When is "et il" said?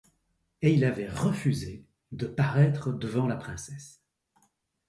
0.63-0.83